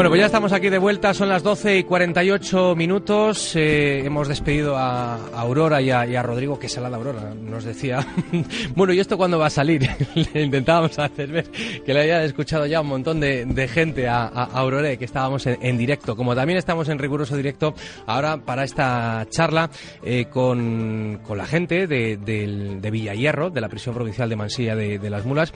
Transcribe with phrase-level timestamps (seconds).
[0.00, 3.54] Bueno, pues ya estamos aquí de vuelta, son las 12 y 48 minutos.
[3.54, 8.06] Eh, hemos despedido a, Aurora y a, y a Rodrigo, que salada Aurora, nos decía.
[8.74, 9.86] bueno, ¿y esto cuándo va a salir?
[10.32, 11.50] Le intentábamos hacer ver
[11.84, 15.04] que le había escuchado ya un montón de, de gente a, a, a Aurora, que
[15.04, 16.16] estábamos en, directo.
[16.16, 17.74] Como también estamos en riguroso directo
[18.06, 19.68] ahora para esta charla
[20.02, 24.98] eh, con, la gente de, del- de Villahierro, de la prisión provincial de Mansilla de,
[24.98, 25.52] de las Mulas.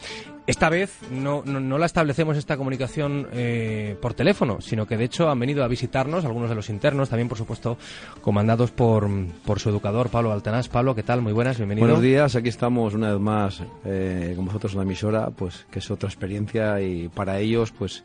[0.46, 5.04] Esta vez no, no, no la establecemos esta comunicación eh, por teléfono, sino que de
[5.04, 7.78] hecho han venido a visitarnos algunos de los internos, también por supuesto
[8.20, 9.08] comandados por,
[9.46, 10.68] por su educador Pablo Altanás.
[10.68, 11.22] Pablo, ¿qué tal?
[11.22, 11.86] Muy buenas, bienvenido.
[11.86, 15.78] Buenos días, aquí estamos una vez más eh, con vosotros en la emisora, pues que
[15.78, 18.04] es otra experiencia y para ellos pues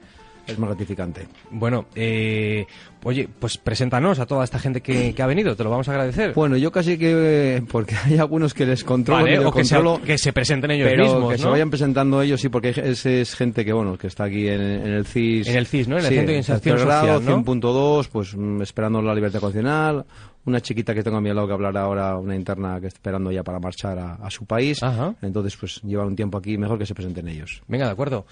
[0.50, 1.28] es más gratificante.
[1.52, 2.66] Bueno, eh,
[3.04, 5.92] oye, pues preséntanos a toda esta gente que, que ha venido, te lo vamos a
[5.92, 6.34] agradecer.
[6.34, 10.02] Bueno, yo casi que, porque hay algunos que les controlo, Vale, o que se, controlo,
[10.04, 11.52] que se presenten ellos pero mismos, que se ¿no?
[11.52, 14.94] vayan presentando ellos, sí, porque es, es gente que, bueno, que está aquí en, en
[14.94, 15.48] el CIS.
[15.48, 15.98] En el CIS, ¿no?
[15.98, 17.44] En el sí, Centro de Inserción Social, ¿no?
[17.44, 20.06] 100.2, pues mm, esperando la libertad condicional.
[20.46, 23.32] Una chiquita que tengo a mi lado que hablará ahora, una interna que está esperando
[23.32, 24.82] ya para marchar a, a su país.
[24.82, 25.14] Ajá.
[25.22, 27.62] Entonces, pues llevan un tiempo aquí, mejor que se presenten ellos.
[27.68, 28.26] Venga, de acuerdo.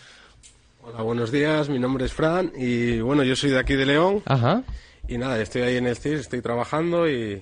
[0.89, 4.21] Hola, buenos días, mi nombre es Fran y bueno, yo soy de aquí de León
[4.25, 4.63] Ajá.
[5.07, 7.41] y nada, estoy ahí en el CIS, estoy trabajando y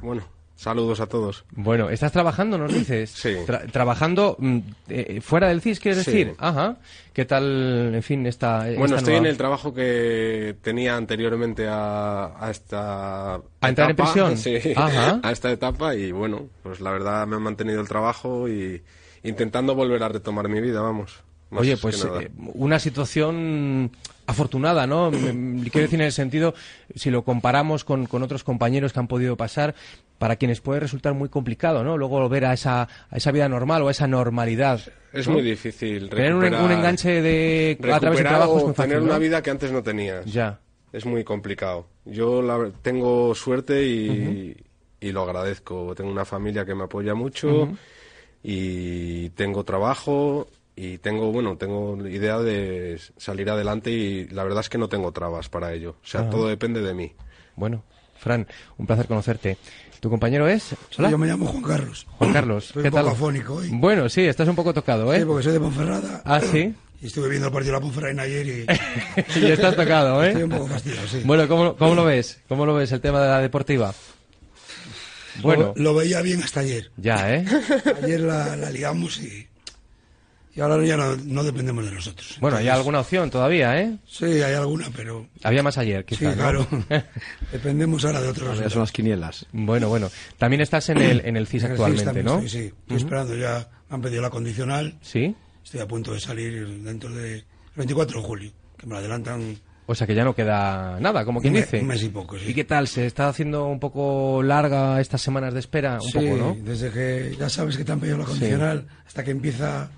[0.00, 0.22] bueno,
[0.56, 1.44] saludos a todos.
[1.50, 3.10] Bueno, ¿estás trabajando, nos dices?
[3.10, 3.36] Sí.
[3.46, 6.10] Tra- trabajando mm, eh, fuera del CIS, quieres Sí.
[6.12, 6.34] decir?
[6.38, 6.78] Ajá.
[7.12, 8.60] ¿Qué tal, en fin, esta.
[8.64, 13.34] Bueno, esta estoy en el trabajo que tenía anteriormente a, a esta...
[13.34, 14.36] ¿A entrar en etapa, prisión?
[14.38, 15.20] Sí, Ajá.
[15.22, 18.82] a esta etapa y bueno, pues la verdad me han mantenido el trabajo y
[19.24, 21.22] intentando volver a retomar mi vida, vamos.
[21.50, 23.90] Más Oye, pues eh, una situación
[24.26, 25.10] afortunada, ¿no?
[25.10, 26.54] Quiero decir en el sentido,
[26.94, 29.74] si lo comparamos con, con otros compañeros que han podido pasar,
[30.18, 31.96] para quienes puede resultar muy complicado, ¿no?
[31.96, 34.80] Luego volver a esa, a esa vida normal o a esa normalidad.
[35.12, 35.34] Es ¿no?
[35.34, 39.10] muy difícil Tener un, enganche de, a través recuperar trabajo es muy fácil, tener ¿no?
[39.10, 40.26] una vida que antes no tenías.
[40.26, 40.60] Ya.
[40.92, 41.86] Es muy complicado.
[42.04, 44.56] Yo la- tengo suerte y,
[45.00, 45.94] y lo agradezco.
[45.94, 47.70] Tengo una familia que me apoya mucho
[48.42, 50.48] y tengo trabajo
[50.80, 55.10] y tengo, bueno, tengo idea de salir adelante y la verdad es que no tengo
[55.12, 55.96] trabas para ello.
[56.02, 57.12] O sea, todo depende de mí.
[57.56, 57.82] Bueno,
[58.16, 58.46] Fran,
[58.76, 59.58] un placer conocerte.
[59.98, 60.76] ¿Tu compañero es?
[60.96, 61.10] Hola.
[61.10, 62.06] Yo me llamo Juan Carlos.
[62.18, 63.04] Juan Carlos, Estoy ¿qué un tal?
[63.06, 63.68] poco afónico hoy.
[63.72, 65.18] Bueno, sí, estás un poco tocado, ¿eh?
[65.18, 66.22] Sí, porque soy de Ponferrada.
[66.24, 66.72] Ah, sí.
[67.02, 70.28] Y estuve viendo el partido de la Ponferrada ayer y y estás tocado, ¿eh?
[70.28, 71.22] estoy un poco fastidiado, sí.
[71.24, 72.40] Bueno, ¿cómo, ¿cómo lo ves?
[72.48, 73.92] ¿Cómo lo ves el tema de la deportiva?
[75.42, 76.90] Bueno, Lo, lo veía bien hasta ayer.
[76.96, 77.44] ya, ¿eh?
[78.02, 79.46] Ayer la, la liamos y,
[80.58, 82.36] y ahora ya no, no dependemos de nosotros.
[82.40, 83.96] Bueno, hay alguna opción todavía, ¿eh?
[84.08, 86.34] Sí, hay alguna, pero Había más ayer, sí, quizá, ¿no?
[86.34, 86.66] claro.
[87.52, 88.58] dependemos ahora de otros.
[88.58, 89.46] Ya son las quinielas.
[89.52, 90.10] Bueno, bueno.
[90.36, 92.34] También estás en el, en el CIS En el actualmente, CIS también ¿no?
[92.44, 93.68] estoy, sí, estoy esperando ya.
[93.88, 94.98] Me han pedido la condicional.
[95.00, 95.32] Sí.
[95.62, 97.44] Estoy a punto de salir dentro del
[97.76, 101.40] 24 de julio, que me lo adelantan O sea que ya no queda nada, como
[101.40, 101.78] quien dice.
[101.80, 102.36] un mes y poco.
[102.36, 102.46] Sí.
[102.48, 102.88] ¿Y qué tal?
[102.88, 105.94] ¿Se está haciendo un poco larga estas semanas de espera?
[106.02, 106.56] Un sí, poco, ¿no?
[106.64, 109.88] desde que ya sabes que te han pedido la condicional hasta que empieza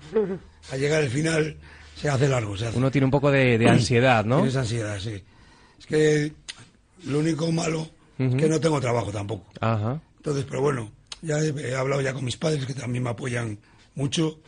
[0.71, 1.57] a llegar el final,
[1.95, 2.57] se hace largo.
[2.57, 2.77] Se hace.
[2.77, 4.37] Uno tiene un poco de, de ansiedad, ¿no?
[4.37, 5.23] Tienes ansiedad, sí.
[5.79, 6.33] Es que
[7.05, 7.87] lo único malo
[8.19, 9.45] es que no tengo trabajo tampoco.
[9.59, 9.99] Ajá.
[10.17, 10.91] Entonces, pero bueno,
[11.23, 13.57] ya he, he hablado ya con mis padres que también me apoyan
[13.95, 14.39] mucho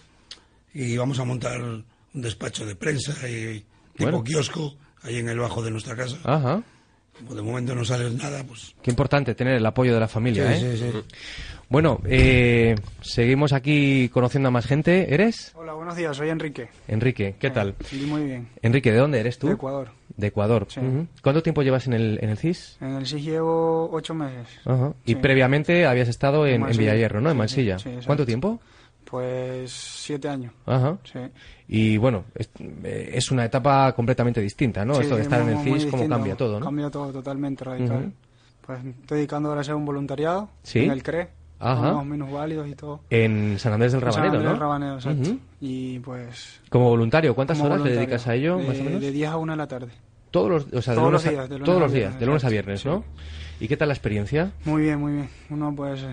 [0.74, 3.66] y vamos a montar un despacho de prensa y
[3.98, 4.24] tipo Bueno.
[4.24, 6.18] kiosco ahí en el bajo de nuestra casa.
[6.24, 6.62] Ajá.
[7.18, 8.76] Como de momento no sale nada, pues...
[8.82, 10.78] Qué importante tener el apoyo de la familia, Sí, ¿eh?
[10.78, 11.00] sí, sí.
[11.70, 15.14] Bueno, eh, seguimos aquí conociendo a más gente.
[15.14, 15.52] ¿Eres?
[15.56, 16.70] Hola, buenos días, soy Enrique.
[16.88, 17.76] Enrique, ¿qué tal?
[17.92, 18.48] Y muy bien.
[18.62, 19.48] Enrique, ¿de dónde eres tú?
[19.48, 19.90] De Ecuador.
[20.18, 20.68] De Ecuador.
[20.70, 20.82] Sí.
[21.22, 22.78] ¿Cuánto tiempo llevas en el, en el CIS?
[22.82, 24.48] En el SIG llevo ocho meses.
[24.66, 24.94] Ajá.
[25.06, 25.16] Y Sí.
[25.16, 26.80] previamente habías estado en, En en Mansilla.
[26.82, 27.32] Villayerro, ¿no?
[27.32, 27.78] En Mansilla.
[28.06, 28.60] ¿Cuánto tiempo?
[29.14, 30.52] Pues siete años.
[30.66, 30.98] Ajá.
[31.04, 31.20] Sí.
[31.68, 32.50] Y bueno, es,
[32.84, 34.96] eh, es una etapa completamente distinta, ¿no?
[34.96, 36.66] Sí, Esto de estar en el CIS, cómo cambia todo, ¿no?
[36.66, 38.12] Cambia todo totalmente radical.
[38.66, 40.80] Pues estoy dedicando ahora a un voluntariado Sí.
[40.86, 41.30] en el CRE,
[41.60, 41.90] Ajá.
[41.90, 43.02] con los minusválidos y todo.
[43.12, 44.56] En San Andrés del En San Andrés ¿no?
[44.56, 45.22] Rabanero, exacto.
[45.30, 45.40] Ujú.
[45.62, 46.60] Y pues...
[46.72, 49.00] Como voluntario, ¿cuántas como horas le voluntario, dedicas a ello, de, más o menos?
[49.02, 49.92] De 10 a 1 de la tarde.
[50.32, 51.92] Todos los, o sea, de Todos lunes los a- días, de lunes todos a los
[51.94, 52.86] días, viernes, de lunes a viernes.
[52.88, 53.04] ¿no?
[53.60, 54.54] ¿Y qué tal la experiencia?
[54.66, 55.30] Muy bien, muy bien.
[55.52, 56.04] Uno pues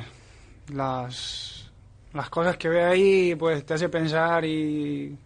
[0.75, 1.60] las
[2.13, 5.17] las cosas que ve ahí pues te hace pensar y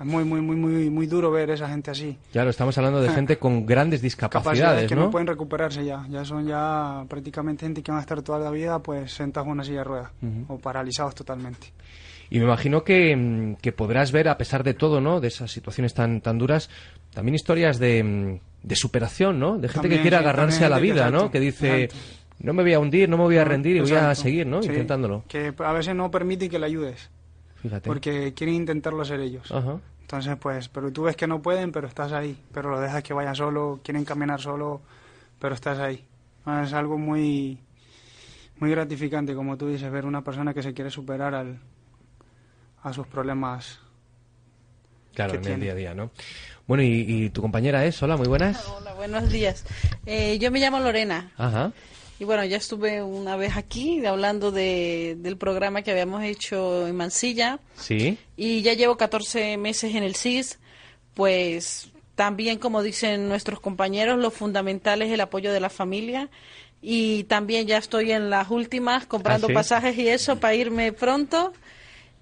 [0.00, 2.18] es muy muy muy muy muy duro ver esa gente así.
[2.32, 5.02] Claro, estamos hablando de gente con grandes Capacidades discapacidades, que ¿no?
[5.02, 8.50] no pueden recuperarse ya, ya son ya prácticamente gente que van a estar toda la
[8.50, 10.10] vida pues sentados en una silla de ruedas
[10.48, 11.72] o paralizados totalmente.
[12.30, 15.20] Y me imagino que, mm, que podrás ver, a pesar de todo, ¿no?
[15.20, 16.70] De esas situaciones tan, tan duras,
[17.12, 19.58] también historias de, mm, de superación, ¿no?
[19.58, 21.30] De gente que quiere sí, agarrarse a la vida, ¿no?
[21.30, 22.21] Que dice, exacto.
[22.42, 24.62] No me voy a hundir, no me voy a rendir y voy a seguir, ¿no?
[24.62, 25.24] Sí, Intentándolo.
[25.28, 27.10] Que a veces no permiten que le ayudes
[27.62, 27.88] Fíjate.
[27.88, 29.50] porque quieren intentarlo hacer ellos.
[29.50, 29.78] Ajá.
[30.02, 33.14] Entonces, pues, pero tú ves que no pueden, pero estás ahí, pero lo dejas que
[33.14, 34.82] vaya solo, quieren caminar solo,
[35.38, 36.04] pero estás ahí.
[36.44, 37.58] Ah, Es algo muy,
[38.58, 41.60] muy gratificante, como tú dices, ver una persona que se quiere superar al,
[42.82, 43.78] a sus problemas.
[45.14, 46.10] Claro, que en el día a día, ¿no?
[46.66, 48.66] Bueno, y, y tu compañera es, hola, muy buenas.
[48.68, 49.64] Hola, buenos días.
[50.06, 51.72] Eh, yo me llamo Lorena Ajá.
[52.22, 56.94] Y bueno, ya estuve una vez aquí hablando de, del programa que habíamos hecho en
[56.94, 57.58] Mansilla.
[57.74, 58.16] Sí.
[58.36, 60.60] y ya llevo 14 meses en el CIS,
[61.14, 66.30] pues también como dicen nuestros compañeros, lo fundamental es el apoyo de la familia.
[66.80, 69.54] Y también ya estoy en las últimas comprando ¿Ah, sí?
[69.54, 71.52] pasajes y eso para irme pronto.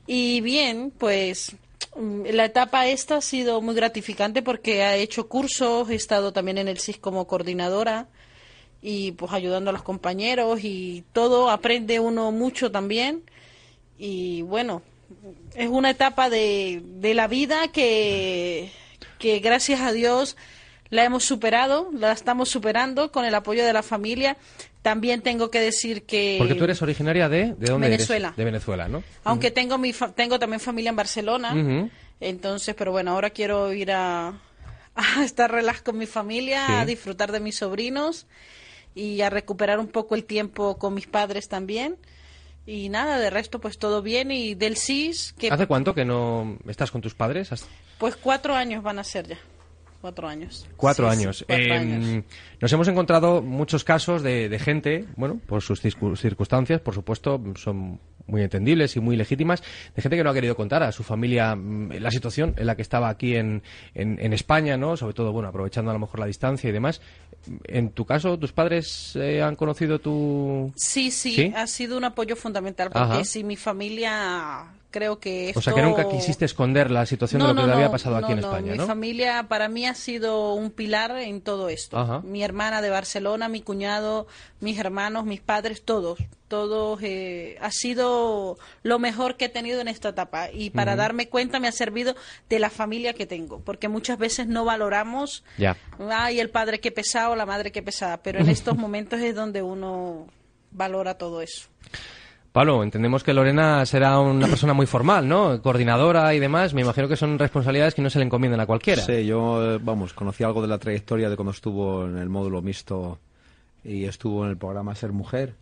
[0.07, 1.55] Y bien, pues
[1.95, 6.57] mm, la etapa esta ha sido muy gratificante porque he hecho cursos, he estado también
[6.57, 8.09] en el CIS como coordinadora
[8.83, 13.23] y pues ayudando a los compañeros y todo, aprende uno mucho también
[13.99, 14.83] y bueno,
[15.55, 18.71] es una etapa de, de la vida que,
[19.19, 20.37] que gracias a Dios
[20.89, 24.37] la hemos superado, la estamos superando con el apoyo de la familia.
[24.83, 26.37] También tengo que decir que...
[26.39, 27.55] Porque tú eres originaria de...
[27.55, 27.99] ¿De dónde eres?
[27.99, 28.33] Venezuela.
[28.37, 29.03] De Venezuela, ¿no?
[29.25, 31.55] Aunque tengo, mi fa- tengo también familia en Barcelona,
[32.19, 34.29] entonces, pero bueno, ahora quiero ir a,
[34.95, 36.73] a estar relax con mi familia, Sí.
[36.73, 38.27] a disfrutar de mis sobrinos
[38.95, 41.97] y a recuperar un poco el tiempo con mis padres también.
[42.67, 46.59] Y nada, de resto pues todo bien y del CIS, que ¿Hace cuánto que no
[46.69, 47.53] estás con tus padres?
[47.53, 47.67] ¿Has-
[47.99, 49.39] pues cuatro años van a ser ya.
[50.01, 50.67] Cuatro años.
[50.77, 51.45] Cuatro Sí, sí, años.
[51.47, 52.25] cuatro Eh, años.
[52.61, 57.39] Nos hemos encontrado muchos casos de, de gente, bueno, por sus circu- circunstancias, por supuesto,
[57.57, 59.63] son muy entendibles y muy legítimas,
[59.95, 62.77] de gente que no ha querido contar a su familia mm, la situación en la
[62.77, 63.63] que estaba aquí en,
[63.95, 64.97] en, en España, ¿no?
[64.97, 67.01] Sobre todo, bueno, aprovechando a lo mejor la distancia y demás.
[67.65, 70.73] En tu caso, ¿tus padres eh, han conocido tu...?
[70.77, 71.53] Sí, sí, ¿Sí?
[71.55, 73.25] ha sido un apoyo fundamental porque Ajá.
[73.25, 77.55] si mi familia creo que O sea, que nunca quisiste esconder la situación de lo
[77.55, 78.87] que te había pasado aquí en no, España, Mi ¿no?
[78.87, 81.99] familia para mí ha sido un pilar en todo esto.
[81.99, 82.21] Ajá.
[82.21, 84.27] Mi hermana de Barcelona, mi cuñado,
[84.61, 86.19] mis hermanos, mis padres, todos.
[86.49, 91.29] Todos eh, ha sido lo mejor que he tenido en esta etapa y para darme
[91.29, 92.17] cuenta me ha servido
[92.49, 95.77] de la familia que tengo, porque muchas veces no valoramos Ya.
[96.11, 99.63] ay el padre que pesado, la madre que pesada, pero en estos momentos es donde
[99.63, 100.27] uno
[100.73, 101.69] valora todo eso.
[102.53, 105.63] Pablo, entendemos que Lorena será una persona muy formal, ¿no?
[105.63, 106.75] Coordinadora y demás.
[106.75, 109.03] Me imagino que son responsabilidades que no se le encomiendan a cualquiera.
[109.03, 112.61] Sí, yo, eh, vamos, conocí algo de la trayectoria de cuando estuvo en el módulo
[112.61, 113.19] mixto
[113.85, 115.55] y estuvo en el programa Ser Mujer,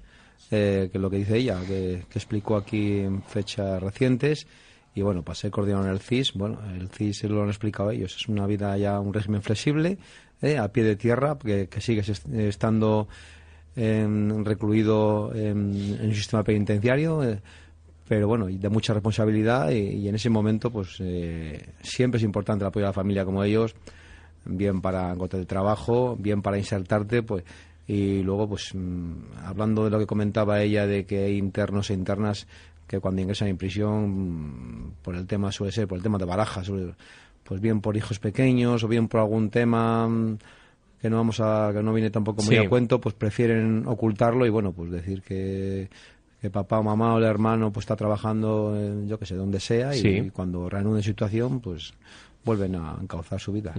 [0.50, 4.46] eh, que es lo que dice ella, que, que explicó aquí en fechas recientes.
[4.94, 6.32] Y bueno, pasé coordinador en el CIS.
[6.32, 8.16] Bueno, el CIS lo han explicado ellos.
[8.16, 9.98] Es una vida ya, un régimen flexible,
[10.40, 13.06] eh, a pie de tierra, que, que sigues est- estando
[14.44, 17.22] recluido en, en un sistema penitenciario.
[17.22, 17.40] eh,
[18.08, 22.68] pero bueno, de mucha responsabilidad y, en ese momento pues eh, siempre es importante el
[22.68, 23.76] apoyo de la familia como ellos,
[24.46, 27.44] bien para encontrar el trabajo, bien para insertarte, pues
[27.86, 29.12] y luego pues mm,
[29.44, 32.46] hablando de lo que comentaba ella de que hay internos e internas
[32.86, 36.24] que cuando ingresan en prisión mm, por el tema suele ser por el tema de
[36.24, 36.70] barajas,
[37.44, 40.38] pues bien por hijos pequeños o bien por algún tema mm,
[41.00, 42.64] que no vamos a que no viene tampoco muy Sí.
[42.64, 45.88] a cuento, pues prefieren ocultarlo y bueno, pues decir que
[46.40, 49.58] que papá o mamá o el hermano pues está trabajando en, yo que sé donde
[49.58, 50.30] sea y, Sí.
[50.32, 51.92] cuando reanuden situación pues
[52.44, 53.74] vuelven a encauzar su vida.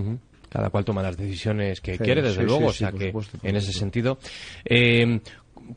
[0.49, 3.55] Cada cual toma las decisiones que Sí, quiere, desde luego, o sea que supuesto, en
[3.55, 4.17] ese sentido.
[4.65, 5.21] Eh,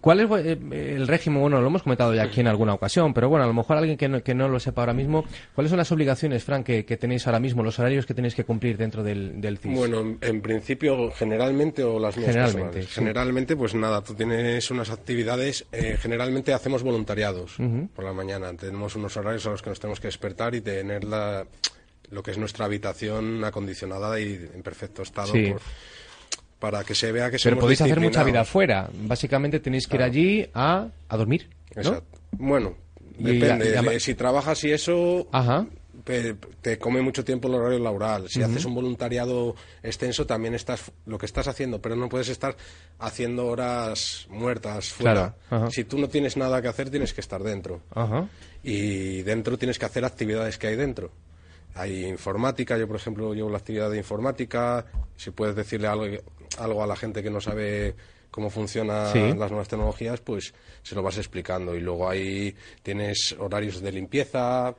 [0.00, 0.58] ¿Cuál es eh,
[0.96, 1.40] el régimen?
[1.42, 3.96] Bueno, lo hemos comentado ya aquí en alguna ocasión, pero bueno, a lo mejor alguien
[3.96, 6.96] que no, que no lo sepa ahora mismo, ¿cuáles son las obligaciones, Frank, que, que
[6.96, 9.74] tenéis ahora mismo, los horarios que tenéis que cumplir dentro del, del CIS?
[9.76, 12.88] Bueno, en, principio, generalmente o las mías Generalmente, sí.
[12.90, 17.56] Generalmente, pues nada, tú tienes unas actividades, eh, generalmente hacemos voluntariados
[17.94, 18.52] por la mañana.
[18.54, 21.44] Tenemos unos horarios a los que nos tenemos que despertar y tener la,
[22.10, 25.48] lo que es nuestra habitación acondicionada y en perfecto estado Sí.
[25.52, 25.60] por-
[26.62, 28.48] para que se vea que pero somos podéis hacer mucha vida disciplinados.
[28.48, 28.88] fuera.
[29.08, 31.48] Básicamente tenéis que ir allí a, a dormir.
[31.74, 31.82] ¿no?
[31.82, 32.18] Exacto.
[32.38, 32.76] Bueno,
[33.18, 33.70] Y depende.
[33.74, 35.66] la- la- si trabajas y eso, Ajá.
[36.62, 38.28] te come mucho tiempo el horario laboral.
[38.28, 42.56] Si haces un voluntariado extenso, también estás lo que estás haciendo, pero no puedes estar
[43.00, 45.34] haciendo horas muertas fuera.
[45.48, 45.70] Claro.
[45.70, 47.80] Si tú no tienes nada que hacer, tienes que estar dentro.
[47.94, 48.28] Ajá.
[48.62, 51.10] Y dentro tienes que hacer actividades que hay dentro.
[51.74, 54.84] Hay informática, yo por ejemplo llevo la actividad de informática.
[55.16, 56.04] Si puedes decirle algo,
[56.58, 57.94] algo a la gente que no sabe
[58.30, 59.18] cómo funcionan Sí.
[59.38, 61.74] las nuevas tecnologías, pues se lo vas explicando.
[61.74, 64.74] Y luego ahí tienes horarios de limpieza,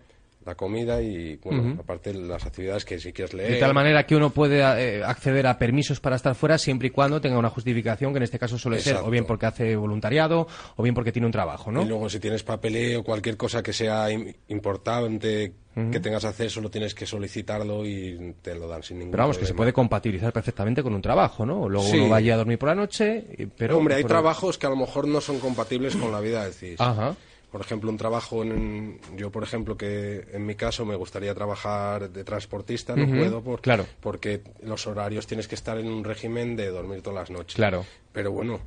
[0.46, 3.52] la comida y, bueno, aparte las actividades que si quieres leer.
[3.54, 6.92] De tal manera que uno puede eh, acceder a permisos para estar fuera siempre y
[6.92, 10.48] cuando tenga una justificación, que en este caso suele ser o bien porque hace voluntariado
[10.76, 11.84] o bien porque tiene un trabajo, ¿no?
[11.84, 14.08] Y luego si tienes papeleo o cualquier cosa que sea
[14.48, 19.24] importante que tengas acceso, lo tienes que solicitarlo y te lo dan sin ningún Pero
[19.24, 21.68] vamos, que se puede compatibilizar perfectamente con un trabajo, ¿no?
[21.68, 23.26] Luego uno vaya a dormir por la noche,
[23.58, 23.80] pero...
[23.80, 26.80] Hombre, hay trabajos que a lo mejor no son compatibles con la vida, decís.
[26.80, 27.16] Ajá
[27.54, 32.10] por ejemplo, un trabajo en, yo, por ejemplo, que en mi caso me gustaría trabajar
[32.10, 33.86] de transportista, no puedo por, claro.
[34.00, 37.54] porque los horarios tienes que estar en un régimen de dormir todas las noches.
[37.54, 37.86] Claro.
[38.12, 38.60] Pero bueno.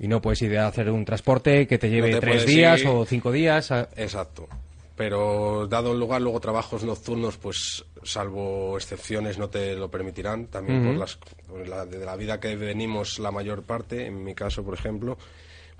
[0.00, 3.30] Y no puedes ir a hacer un transporte que te lleve tres días o cinco
[3.30, 3.70] días.
[3.94, 4.48] Exacto.
[4.96, 10.48] Pero dado el lugar, luego trabajos nocturnos, pues salvo excepciones no te lo permitirán.
[10.48, 11.20] También por las,
[11.68, 15.18] la, de la vida que venimos la mayor parte, en mi caso, por ejemplo,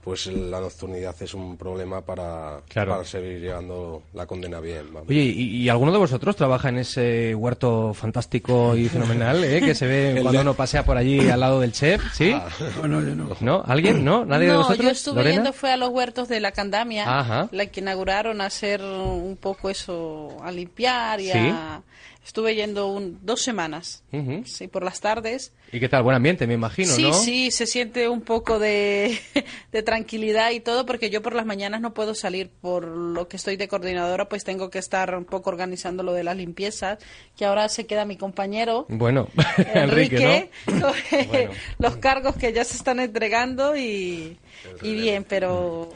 [0.03, 4.89] pues la nocturnidad es un problema para, para seguir llegando la condena bien.
[5.09, 9.87] Oye, ¿y, alguno de vosotros trabaja en ese huerto fantástico y fenomenal eh, que se
[9.87, 12.03] ve cuando uno pasea por allí al lado del chef?
[12.13, 12.33] ¿Sí?
[12.35, 12.49] Ah.
[12.83, 13.37] no, yo no.
[13.41, 13.63] ¿No?
[13.65, 14.05] ¿Alguien?
[14.05, 14.25] ¿No?
[14.25, 14.85] ¿Nadie de vosotros?
[14.85, 18.83] yo estuve yendo, fue a los huertos de la Candamia, la que inauguraron a hacer
[18.83, 21.83] un poco eso, a limpiar y a
[22.25, 24.05] Estuve yendo un, dos semanas,
[24.45, 25.53] sí, por las tardes.
[25.73, 26.05] ¿Y qué tal?
[26.05, 27.13] Buen ambiente, me imagino, sí, ¿no?
[27.13, 29.19] Sí, sí, se siente un poco de,
[29.73, 32.49] de, tranquilidad y todo, porque yo por las mañanas no puedo salir.
[32.61, 36.23] Por lo que estoy de coordinadora, pues tengo que estar un poco organizando lo de
[36.23, 36.99] las limpiezas,
[37.37, 38.87] que ahora se queda mi compañero.
[38.89, 39.29] Bueno,
[39.75, 40.51] Enrique,
[41.79, 44.39] los cargos que ya se están entregando y,
[44.81, 45.93] y bien, pero...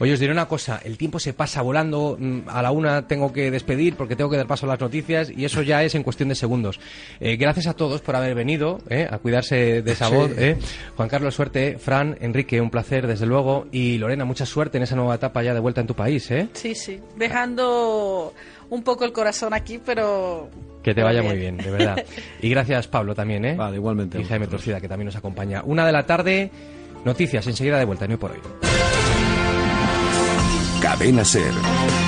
[0.00, 3.32] Oye, os diré una cosa, el tiempo se pasa volando, mm, a la una tengo
[3.32, 6.02] que despedir porque tengo que dar paso a las noticias y eso ya es en
[6.02, 6.80] cuestión de segundos.
[7.20, 10.30] Eh, gracias a todos por haber venido, eh, a cuidarse de esa voz.
[10.36, 10.56] Eh.
[10.96, 11.78] Juan Carlos, suerte.
[11.78, 13.66] Fran, Enrique, un placer, desde luego.
[13.72, 16.30] Y Lorena, mucha suerte en esa nueva etapa ya de vuelta en tu país.
[16.30, 16.48] ¿eh?
[16.52, 18.32] Sí, sí, dejando
[18.70, 20.50] un poco el corazón aquí, pero
[20.84, 22.04] que te vaya muy bien, de verdad.
[22.42, 23.54] Y gracias, Pablo, también, ¿eh?
[23.56, 24.20] Vale, igualmente.
[24.20, 25.62] Y Jaime Torcida, que también nos acompaña.
[25.64, 26.50] Una de la tarde,
[27.06, 28.83] noticias, enseguida de vuelta, no por hoy.
[30.84, 32.03] Cadena Ser.